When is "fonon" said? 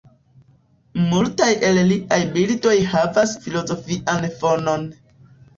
4.41-4.91